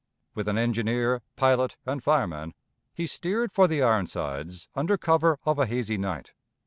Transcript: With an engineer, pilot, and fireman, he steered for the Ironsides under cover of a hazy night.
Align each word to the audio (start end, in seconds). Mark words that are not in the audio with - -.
With 0.33 0.47
an 0.47 0.57
engineer, 0.57 1.21
pilot, 1.35 1.77
and 1.85 2.03
fireman, 2.03 2.55
he 2.91 3.05
steered 3.05 3.51
for 3.51 3.67
the 3.67 3.83
Ironsides 3.83 4.67
under 4.73 4.97
cover 4.97 5.37
of 5.45 5.59
a 5.59 5.67
hazy 5.67 5.99
night. 5.99 6.33